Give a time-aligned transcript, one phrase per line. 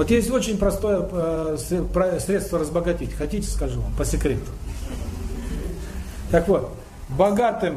[0.00, 1.58] Вот есть очень простое э,
[2.20, 3.12] средство разбогатеть.
[3.12, 4.50] Хотите, скажу вам, по секрету.
[6.30, 6.74] Так вот,
[7.10, 7.76] богатым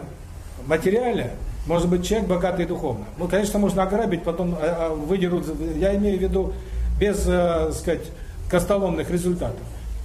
[0.65, 1.31] материально
[1.67, 3.03] может быть человек богатый духовно.
[3.17, 6.53] Ну, конечно, можно ограбить, потом э, выдерут, я имею в виду,
[6.97, 8.03] без, э, сказать,
[8.49, 9.59] костоломных результатов.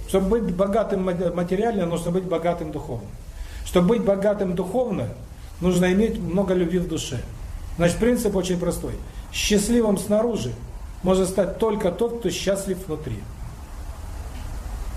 [0.09, 3.07] Чтобы быть богатым материально, нужно быть богатым духовно.
[3.63, 5.07] Чтобы быть богатым духовно,
[5.61, 7.21] нужно иметь много любви в душе.
[7.77, 8.95] Значит, принцип очень простой.
[9.31, 10.51] Счастливым снаружи
[11.03, 13.17] может стать только тот, кто счастлив внутри.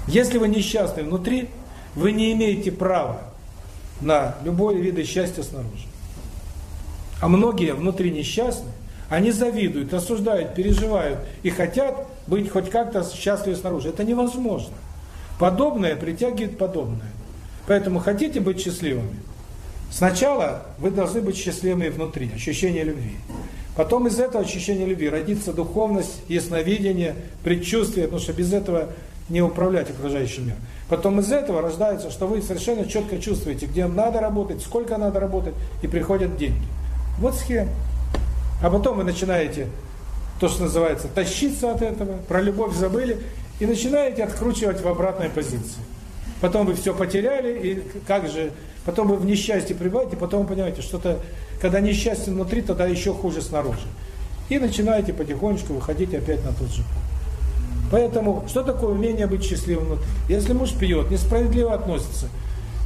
[0.09, 1.49] Если вы несчастны внутри,
[1.95, 3.23] вы не имеете права
[4.01, 5.87] на любой вид счастья снаружи.
[7.21, 8.71] А многие внутри несчастны,
[9.09, 13.91] они завидуют, осуждают, переживают и хотят быть хоть как-то счастливы снаружи.
[13.91, 14.75] Это невозможно.
[15.39, 17.13] Подобное притягивает подобное.
[17.67, 19.21] Поэтому хотите быть счастливыми?
[19.91, 23.17] Сначала вы должны быть счастливыми внутри, ощущение любви.
[23.77, 28.89] Потом из этого ощущения любви родится духовность, ясновидение, предчувствие, потому что без этого
[29.29, 30.59] не управлять окружающим миром.
[30.89, 35.55] Потом из этого рождается, что вы совершенно четко чувствуете, где надо работать, сколько надо работать,
[35.83, 36.67] и приходят деньги.
[37.19, 37.71] Вот схема.
[38.63, 39.69] А потом вы начинаете,
[40.39, 43.19] то, что называется, тащиться от этого, про любовь забыли,
[43.59, 45.81] и начинаете откручивать в обратной позиции.
[46.41, 48.51] Потом вы все потеряли, и как же,
[48.85, 51.21] потом вы в несчастье пребываете, потом понимаете, что-то,
[51.61, 53.87] когда несчастье внутри, тогда еще хуже снаружи.
[54.49, 56.83] И начинаете потихонечку выходить опять на тот же.
[57.91, 60.07] Поэтому, что такое умение быть счастливым внутри?
[60.29, 62.29] Если муж пьет, несправедливо относится,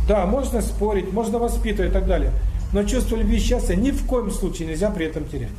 [0.09, 2.33] да, можно спорить, можно воспитывать и так далее,
[2.73, 5.51] но чувство любви и счастья ни в коем случае нельзя при этом терять.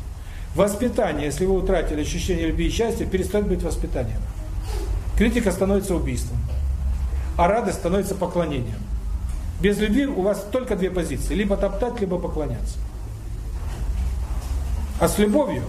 [0.56, 4.20] Воспитание, если вы утратили ощущение любви и счастья, перестает быть воспитанием.
[5.18, 6.38] Критика становится убийством,
[7.38, 8.78] а радость становится поклонением.
[9.60, 12.78] Без любви у вас только две позиции, либо топтать, либо поклоняться.
[15.00, 15.64] А с любовью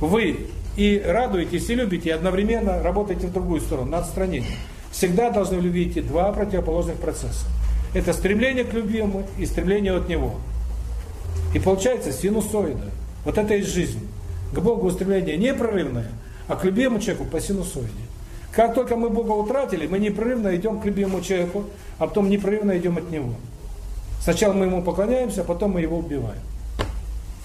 [0.00, 4.56] вы и радуетесь, и любите, и одновременно работаете в другую сторону, на отстранение.
[4.90, 7.46] Всегда должны в любви идти два противоположных процесса.
[7.94, 10.36] Это стремление к любимому и стремление от него.
[11.54, 12.90] И получается синусоида.
[13.24, 14.06] Вот это и жизнь.
[14.52, 16.08] К Богу устремление непрерывное,
[16.46, 17.88] а к любимому человеку по синусоиде.
[18.52, 21.64] Как только мы Бога утратили, мы непрерывно идем к любимому человеку,
[21.98, 23.34] а потом непрерывно идем от Него.
[24.22, 26.40] Сначала мы Ему поклоняемся, а потом мы Его убиваем.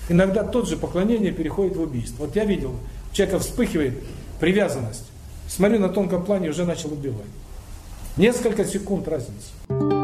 [0.10, 2.26] Иногда тот же поклонение переходит в убийство.
[2.26, 2.74] Вот я видел,
[3.12, 3.94] человека вспыхивает
[4.40, 5.06] привязанность.
[5.48, 7.26] Смотрю на тонком плане, уже начал убивать.
[8.18, 10.03] Несколько секунд разницы.